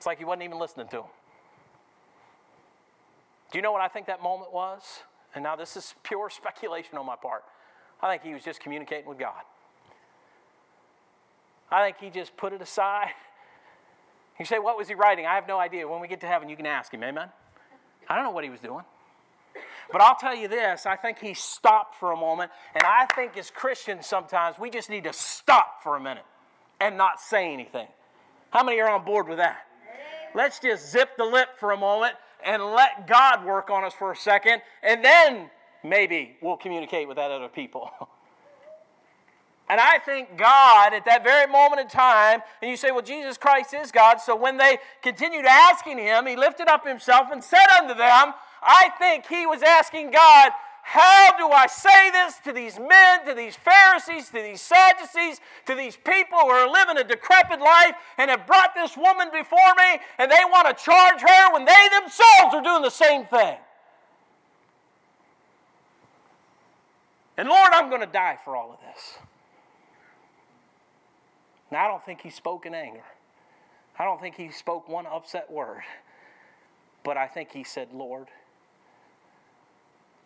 [0.00, 1.10] It's like he wasn't even listening to him.
[3.52, 4.80] Do you know what I think that moment was?
[5.34, 7.44] And now this is pure speculation on my part.
[8.00, 9.42] I think he was just communicating with God.
[11.70, 13.08] I think he just put it aside.
[14.38, 15.26] You say, what was he writing?
[15.26, 15.86] I have no idea.
[15.86, 17.04] When we get to heaven, you can ask him.
[17.04, 17.28] Amen?
[18.08, 18.84] I don't know what he was doing.
[19.92, 22.50] But I'll tell you this I think he stopped for a moment.
[22.74, 26.24] And I think as Christians, sometimes we just need to stop for a minute
[26.80, 27.88] and not say anything.
[28.48, 29.66] How many are on board with that?
[30.34, 32.14] Let's just zip the lip for a moment.
[32.42, 35.50] and let God work on us for a second, and then
[35.84, 37.90] maybe we'll communicate with that other people.
[39.70, 43.38] And I think God, at that very moment in time, and you say, well, Jesus
[43.38, 44.20] Christ is God.
[44.20, 48.90] So when they continued asking him, he lifted up himself and said unto them, I
[48.98, 50.50] think he was asking God,
[50.82, 55.74] how do I say this to these men, to these Pharisees, to these Sadducees, to
[55.74, 60.00] these people who are living a decrepit life and have brought this woman before me
[60.18, 63.56] and they want to charge her when they themselves are doing the same thing?
[67.36, 69.18] And Lord, I'm going to die for all of this.
[71.70, 73.04] Now, I don't think he spoke in anger.
[73.98, 75.82] I don't think he spoke one upset word.
[77.04, 78.28] But I think he said, Lord,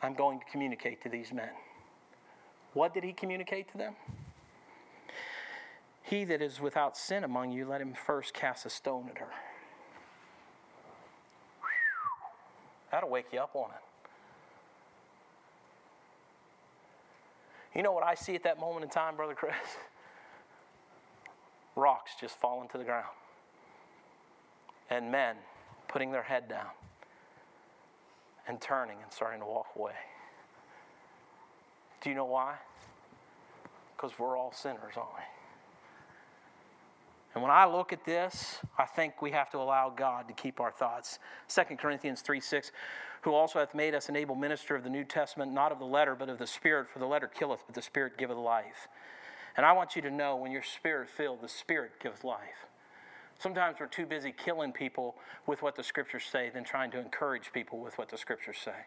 [0.04, 1.48] I'm going to communicate to these men.
[2.74, 3.94] What did he communicate to them?
[6.02, 9.28] He that is without sin among you, let him first cast a stone at her.
[12.92, 13.80] That'll wake you up on it.
[17.74, 19.54] You know what I see at that moment in time, Brother Chris?
[21.76, 23.06] rocks just falling to the ground,
[24.90, 25.36] and men
[25.88, 26.68] putting their head down
[28.48, 29.94] and turning and starting to walk away.
[32.02, 32.56] Do you know why?
[33.96, 35.22] Because we're all sinners, aren't we?
[37.34, 40.60] And when I look at this, I think we have to allow God to keep
[40.60, 41.18] our thoughts.
[41.48, 42.70] 2 Corinthians 3 6,
[43.22, 45.84] who also hath made us an able minister of the New Testament, not of the
[45.84, 48.88] letter, but of the Spirit, for the letter killeth, but the Spirit giveth life.
[49.56, 52.66] And I want you to know when you're spirit filled, the Spirit giveth life.
[53.44, 57.52] Sometimes we're too busy killing people with what the scriptures say than trying to encourage
[57.52, 58.86] people with what the scriptures say.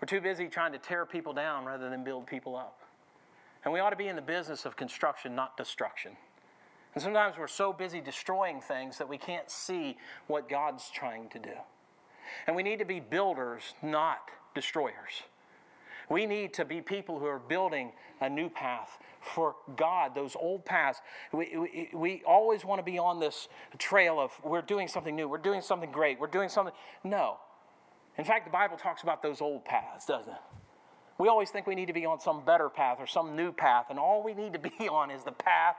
[0.00, 2.80] We're too busy trying to tear people down rather than build people up.
[3.64, 6.16] And we ought to be in the business of construction, not destruction.
[6.94, 11.38] And sometimes we're so busy destroying things that we can't see what God's trying to
[11.38, 11.54] do.
[12.48, 15.22] And we need to be builders, not destroyers.
[16.10, 20.64] We need to be people who are building a new path for God, those old
[20.64, 21.00] paths.
[21.32, 25.28] We, we, we always want to be on this trail of we're doing something new,
[25.28, 26.74] we're doing something great, we're doing something.
[27.04, 27.38] No.
[28.18, 30.40] In fact, the Bible talks about those old paths, doesn't it?
[31.18, 33.86] We always think we need to be on some better path or some new path,
[33.88, 35.76] and all we need to be on is the path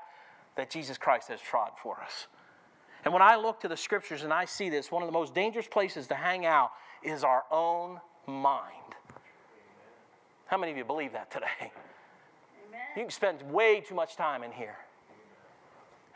[0.55, 2.27] that Jesus Christ has trod for us.
[3.03, 5.33] And when I look to the scriptures and I see this, one of the most
[5.33, 6.71] dangerous places to hang out
[7.03, 8.95] is our own mind.
[10.51, 11.45] How many of you believe that today?
[12.93, 14.75] You can spend way too much time in here.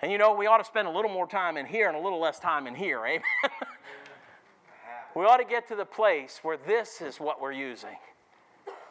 [0.01, 2.01] And you know, we ought to spend a little more time in here and a
[2.01, 3.21] little less time in here, amen?
[5.15, 7.95] we ought to get to the place where this is what we're using.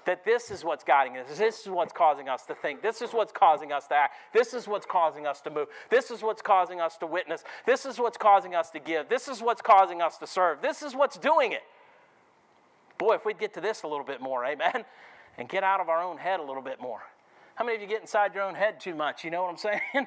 [0.07, 1.37] That this is what's guiding us.
[1.37, 2.81] This is what's causing us to think.
[2.81, 4.15] This is what's causing us to act.
[4.33, 5.69] This is what's causing us to move.
[5.91, 7.45] This is what's causing us to witness.
[7.67, 9.11] This is what's causing us to give.
[9.11, 10.63] This is what's causing us to serve.
[10.63, 11.65] This is what's doing it.
[12.97, 14.87] Boy, if we'd get to this a little bit more, amen,
[15.39, 17.03] and get out of our own head a little bit more.
[17.55, 19.25] How many of you get inside your own head too much?
[19.25, 19.57] You know what I'm
[19.95, 20.07] saying?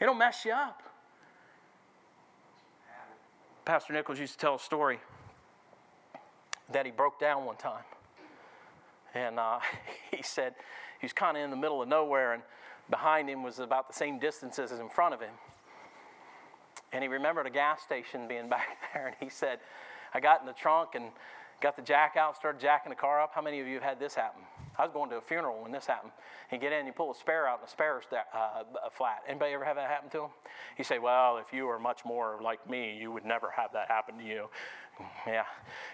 [0.00, 0.82] It'll mess you up.
[3.64, 4.98] Pastor Nichols used to tell a story
[6.72, 7.84] that he broke down one time.
[9.14, 9.58] And uh,
[10.10, 10.54] he said
[11.00, 12.42] he was kind of in the middle of nowhere, and
[12.90, 15.34] behind him was about the same distance as in front of him.
[16.92, 19.58] And he remembered a gas station being back there, and he said,
[20.14, 21.10] I got in the trunk and
[21.60, 23.32] got the jack out, started jacking the car up.
[23.34, 24.42] How many of you have had this happen?
[24.78, 26.12] I was going to a funeral when this happened.
[26.52, 29.24] You get in, you pull a spare out, and the spare's uh, flat.
[29.28, 30.30] Anybody ever have that happen to them?
[30.78, 33.88] You say, well, if you were much more like me, you would never have that
[33.88, 34.48] happen to you.
[35.26, 35.44] Yeah.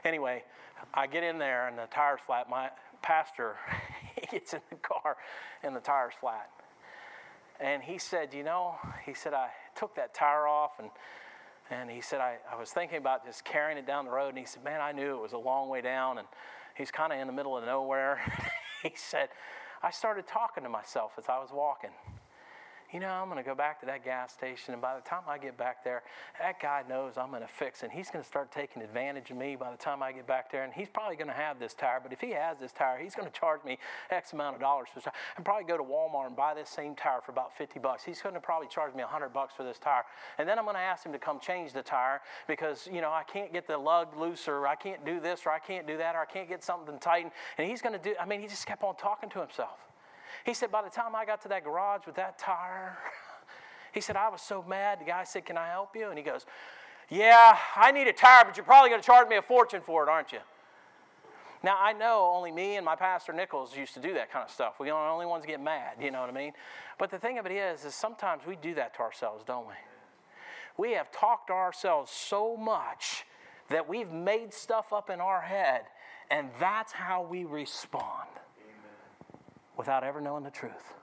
[0.04, 0.44] Anyway,
[0.92, 2.50] I get in there, and the tire's flat.
[2.50, 3.56] My pastor,
[4.16, 5.16] he gets in the car,
[5.62, 6.50] and the tire's flat.
[7.60, 10.90] And he said, you know, he said, I took that tire off, and
[11.70, 14.30] and he said, I, I was thinking about just carrying it down the road.
[14.30, 16.18] And he said, Man, I knew it was a long way down.
[16.18, 16.28] And
[16.76, 18.20] he's kind of in the middle of nowhere.
[18.82, 19.28] he said,
[19.82, 21.90] I started talking to myself as I was walking
[22.94, 25.22] you know, I'm going to go back to that gas station, and by the time
[25.28, 26.04] I get back there,
[26.40, 27.86] that guy knows I'm going to fix it.
[27.86, 30.52] And he's going to start taking advantage of me by the time I get back
[30.52, 31.98] there, and he's probably going to have this tire.
[32.00, 33.78] But if he has this tire, he's going to charge me
[34.12, 35.12] X amount of dollars for this tire.
[35.34, 38.04] And probably go to Walmart and buy this same tire for about 50 bucks.
[38.04, 40.04] He's going to probably charge me 100 bucks for this tire.
[40.38, 43.10] And then I'm going to ask him to come change the tire because, you know,
[43.10, 45.96] I can't get the lug loose, or I can't do this, or I can't do
[45.96, 47.32] that, or I can't get something tightened.
[47.58, 49.80] And he's going to do, I mean, he just kept on talking to himself.
[50.44, 52.98] He said, by the time I got to that garage with that tire,
[53.92, 55.00] he said, I was so mad.
[55.00, 56.08] The guy said, Can I help you?
[56.08, 56.46] And he goes,
[57.10, 60.02] Yeah, I need a tire, but you're probably going to charge me a fortune for
[60.02, 60.40] it, aren't you?
[61.64, 64.50] Now, I know only me and my pastor Nichols used to do that kind of
[64.50, 64.74] stuff.
[64.78, 66.52] We're the only ones get mad, you know what I mean?
[66.98, 69.72] But the thing of it is, is sometimes we do that to ourselves, don't we?
[70.76, 73.24] We have talked to ourselves so much
[73.70, 75.84] that we've made stuff up in our head,
[76.30, 78.28] and that's how we respond.
[79.76, 80.94] Without ever knowing the truth.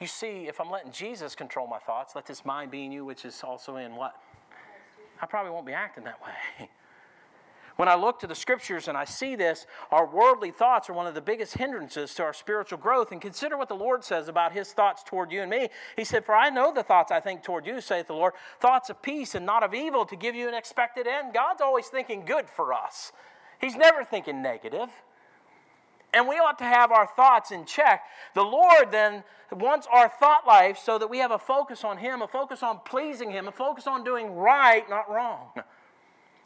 [0.00, 3.04] You see, if I'm letting Jesus control my thoughts, let this mind be in you,
[3.04, 4.14] which is also in what?
[5.20, 6.68] I probably won't be acting that way.
[7.78, 11.06] When I look to the scriptures and I see this, our worldly thoughts are one
[11.06, 13.12] of the biggest hindrances to our spiritual growth.
[13.12, 15.68] And consider what the Lord says about his thoughts toward you and me.
[15.94, 18.90] He said, For I know the thoughts I think toward you, saith the Lord, thoughts
[18.90, 21.32] of peace and not of evil to give you an expected end.
[21.32, 23.12] God's always thinking good for us,
[23.60, 24.88] He's never thinking negative.
[26.14, 28.02] And we ought to have our thoughts in check.
[28.34, 32.22] The Lord then wants our thought life so that we have a focus on Him,
[32.22, 35.50] a focus on pleasing Him, a focus on doing right, not wrong.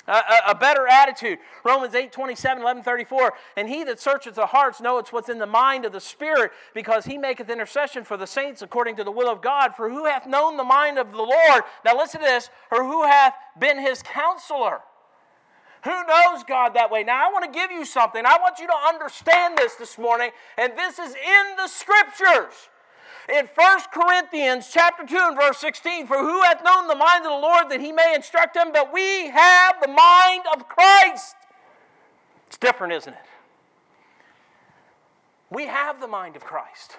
[0.08, 1.38] A, a, a, better attitude.
[1.64, 3.34] Romans 8, 27, 11, 34.
[3.56, 7.04] And he that searcheth the hearts knoweth what's in the mind of the Spirit, because
[7.04, 9.76] he maketh intercession for the saints according to the will of God.
[9.76, 11.62] For who hath known the mind of the Lord?
[11.84, 12.50] Now listen to this.
[12.72, 14.80] Or who hath been his counselor?
[15.84, 17.02] Who knows God that way?
[17.02, 18.24] Now I want to give you something.
[18.24, 22.68] I want you to understand this this morning, and this is in the scriptures
[23.28, 27.32] in 1 Corinthians chapter 2 and verse 16, for who hath known the mind of
[27.32, 28.72] the Lord that he may instruct him?
[28.72, 31.34] But we have the mind of Christ.
[32.46, 33.26] It's different, isn't it?
[35.50, 36.96] We have the mind of Christ.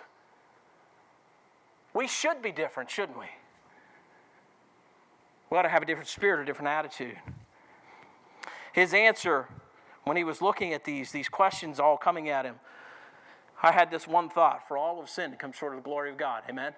[1.93, 3.27] We should be different, shouldn't we?
[5.49, 7.17] We ought to have a different spirit, a different attitude.
[8.73, 9.47] His answer
[10.03, 12.55] when he was looking at these, these questions all coming at him,
[13.61, 16.09] I had this one thought for all of sin to come short of the glory
[16.09, 16.43] of God.
[16.49, 16.73] Amen.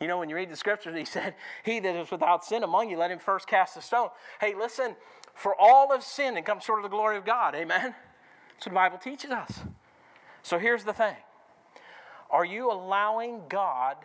[0.00, 2.90] You know, when you read the scriptures, he said, He that is without sin among
[2.90, 4.08] you, let him first cast a stone.
[4.40, 4.96] Hey, listen,
[5.34, 7.54] for all of sin and come short of the glory of God.
[7.54, 7.94] Amen.
[8.54, 9.60] That's what the Bible teaches us.
[10.42, 11.16] So here's the thing
[12.30, 13.96] Are you allowing God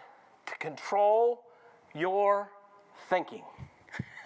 [0.46, 1.42] to control
[1.96, 2.52] your
[3.10, 3.44] thinking?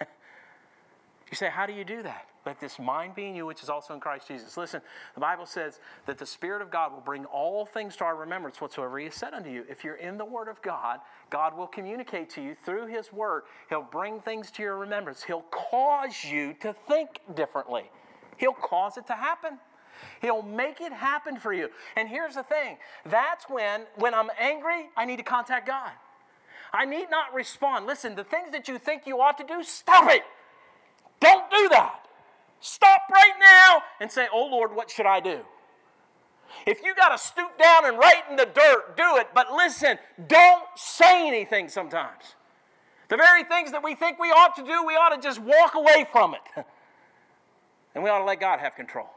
[0.00, 2.29] you say, How do you do that?
[2.46, 4.56] Let this mind be in you, which is also in Christ Jesus.
[4.56, 4.80] Listen,
[5.14, 8.60] the Bible says that the Spirit of God will bring all things to our remembrance
[8.60, 9.64] whatsoever He has said unto you.
[9.68, 13.42] If you're in the Word of God, God will communicate to you through His Word.
[13.68, 15.22] He'll bring things to your remembrance.
[15.22, 17.90] He'll cause you to think differently.
[18.38, 19.58] He'll cause it to happen.
[20.22, 21.68] He'll make it happen for you.
[21.94, 25.90] And here's the thing that's when, when I'm angry, I need to contact God.
[26.72, 27.86] I need not respond.
[27.86, 30.22] Listen, the things that you think you ought to do, stop it.
[31.20, 31.99] Don't do that.
[32.60, 35.40] Stop right now and say, Oh Lord, what should I do?
[36.66, 39.28] If you got to stoop down and write in the dirt, do it.
[39.34, 42.34] But listen, don't say anything sometimes.
[43.08, 45.74] The very things that we think we ought to do, we ought to just walk
[45.74, 46.64] away from it.
[47.94, 49.08] and we ought to let God have control.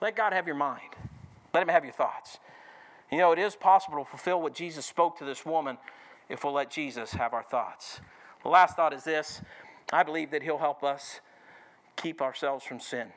[0.00, 0.94] Let God have your mind,
[1.54, 2.38] let Him have your thoughts.
[3.10, 5.78] You know, it is possible to fulfill what Jesus spoke to this woman
[6.28, 8.00] if we'll let Jesus have our thoughts.
[8.42, 9.40] The last thought is this
[9.92, 11.20] I believe that He'll help us
[11.96, 13.08] keep ourselves from sin.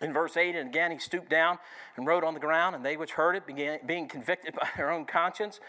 [0.00, 1.58] In verse 8, and again, he stooped down
[1.96, 4.90] and wrote on the ground, and they which heard it, began, being convicted by their
[4.90, 5.60] own conscience,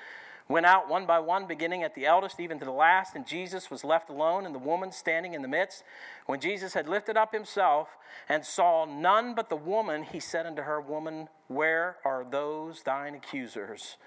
[0.48, 3.16] went out one by one, beginning at the eldest, even to the last.
[3.16, 5.84] And Jesus was left alone, and the woman standing in the midst.
[6.28, 7.90] When Jesus had lifted up himself
[8.28, 13.16] and saw none but the woman, he said unto her, Woman, where are those thine
[13.16, 13.98] accusers?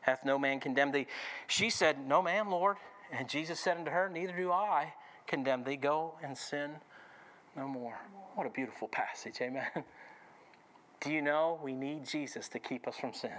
[0.00, 1.06] Hath no man condemned thee?
[1.46, 2.76] She said, No man, Lord.
[3.12, 4.94] And Jesus said unto her, Neither do I
[5.26, 5.76] condemn thee.
[5.76, 6.76] Go and sin
[7.56, 7.98] no more.
[8.34, 9.66] What a beautiful passage, amen.
[11.00, 13.30] Do you know we need Jesus to keep us from sin?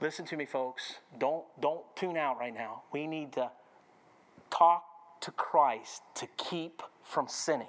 [0.00, 0.96] Listen to me, folks.
[1.18, 2.82] Don't, don't tune out right now.
[2.92, 3.50] We need to
[4.50, 4.84] talk
[5.20, 7.66] to Christ to keep from sinning.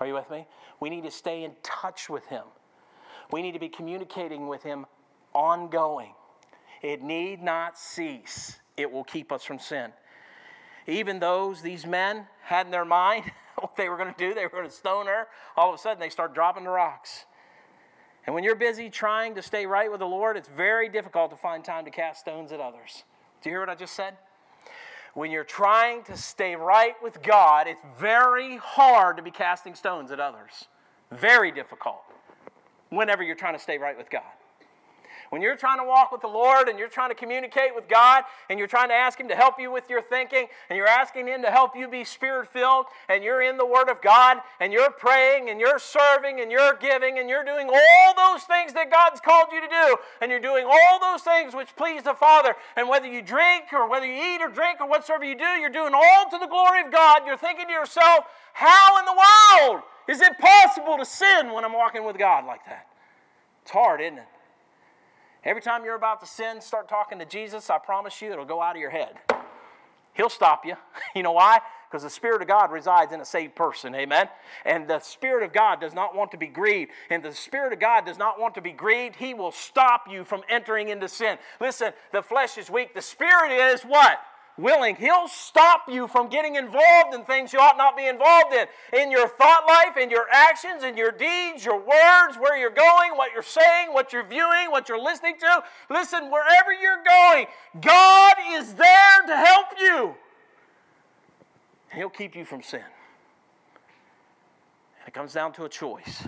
[0.00, 0.46] Are you with me?
[0.80, 2.44] We need to stay in touch with Him.
[3.32, 4.86] We need to be communicating with Him
[5.34, 6.14] ongoing.
[6.82, 9.92] It need not cease, it will keep us from sin.
[10.86, 13.24] Even those, these men, had in their mind,
[13.60, 14.34] what they were going to do.
[14.34, 15.26] They were going to stone her.
[15.56, 17.24] All of a sudden, they start dropping the rocks.
[18.26, 21.36] And when you're busy trying to stay right with the Lord, it's very difficult to
[21.36, 23.04] find time to cast stones at others.
[23.42, 24.14] Do you hear what I just said?
[25.14, 30.10] When you're trying to stay right with God, it's very hard to be casting stones
[30.10, 30.66] at others.
[31.10, 32.02] Very difficult
[32.90, 34.22] whenever you're trying to stay right with God.
[35.30, 38.24] When you're trying to walk with the Lord and you're trying to communicate with God
[38.48, 41.26] and you're trying to ask Him to help you with your thinking and you're asking
[41.26, 44.72] Him to help you be spirit filled and you're in the Word of God and
[44.72, 48.90] you're praying and you're serving and you're giving and you're doing all those things that
[48.90, 52.54] God's called you to do and you're doing all those things which please the Father.
[52.76, 55.70] And whether you drink or whether you eat or drink or whatsoever you do, you're
[55.70, 57.22] doing all to the glory of God.
[57.26, 61.72] You're thinking to yourself, how in the world is it possible to sin when I'm
[61.72, 62.86] walking with God like that?
[63.62, 64.28] It's hard, isn't it?
[65.46, 68.60] Every time you're about to sin, start talking to Jesus, I promise you it'll go
[68.60, 69.14] out of your head.
[70.12, 70.74] He'll stop you.
[71.14, 71.60] You know why?
[71.88, 73.94] Because the Spirit of God resides in a saved person.
[73.94, 74.28] Amen.
[74.66, 76.90] And the Spirit of God does not want to be grieved.
[77.08, 79.16] And the Spirit of God does not want to be grieved.
[79.16, 81.38] He will stop you from entering into sin.
[81.60, 82.92] Listen, the flesh is weak.
[82.92, 84.18] The Spirit is what?
[84.58, 88.66] Willing, He'll stop you from getting involved in things you ought not be involved in.
[89.00, 93.12] In your thought life, in your actions, in your deeds, your words, where you're going,
[93.16, 95.62] what you're saying, what you're viewing, what you're listening to.
[95.90, 97.46] Listen, wherever you're going,
[97.80, 100.14] God is there to help you.
[101.94, 102.80] He'll keep you from sin.
[105.00, 106.26] And it comes down to a choice.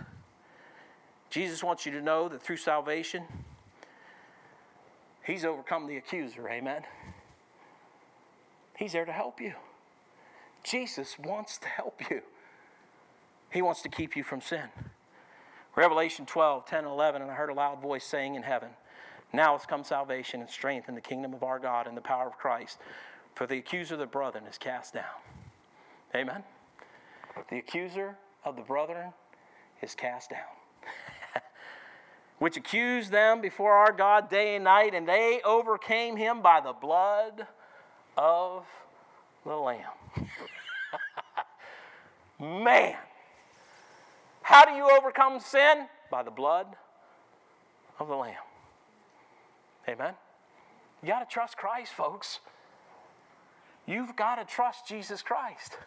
[1.31, 3.24] Jesus wants you to know that through salvation,
[5.24, 6.49] He's overcome the accuser.
[6.49, 6.85] Amen.
[8.79, 9.55] He's there to help you.
[10.62, 12.22] Jesus wants to help you.
[13.51, 14.68] He wants to keep you from sin.
[15.74, 18.68] Revelation 12, 10, 11, and I heard a loud voice saying in heaven,
[19.33, 22.29] Now has come salvation and strength in the kingdom of our God and the power
[22.29, 22.79] of Christ,
[23.35, 25.05] for the accuser of the brethren is cast down.
[26.14, 26.45] Amen.
[27.51, 29.12] The accuser of the brethren
[29.83, 30.41] is cast down.
[32.39, 36.72] Which accused them before our God day and night, and they overcame him by the
[36.72, 37.49] blood
[38.19, 38.64] of
[39.47, 39.81] the Lamb.
[42.41, 42.97] Man,
[44.43, 45.87] how do you overcome sin?
[46.11, 46.66] By the blood
[47.99, 48.35] of the Lamb.
[49.89, 50.14] Amen.
[51.03, 52.41] You got to trust Christ, folks.
[53.87, 55.79] You've got to trust Jesus Christ.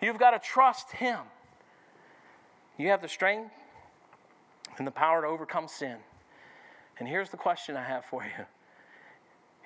[0.00, 1.20] You've got to trust Him.
[2.76, 3.52] You have the strength
[4.78, 5.96] and the power to overcome sin.
[6.98, 8.44] And here's the question I have for you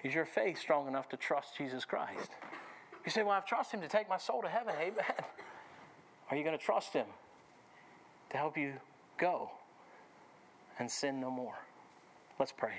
[0.02, 2.30] is your faith strong enough to trust Jesus Christ?
[3.04, 4.74] You say, Well, I've trusted Him to take my soul to heaven.
[4.80, 5.04] Amen.
[6.30, 7.06] Are you going to trust Him
[8.30, 8.74] to help you
[9.18, 9.50] go
[10.78, 11.54] and sin no more?
[12.38, 12.72] Let's pray.